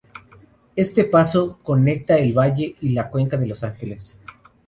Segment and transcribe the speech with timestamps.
[0.75, 4.17] Este paso conecta el valle y la cuenca de Los Ángeles.